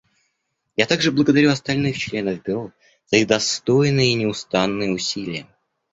[0.75, 2.71] Я также благодарю остальных членов Бюро
[3.11, 5.45] за их достойные и неустанные усилия.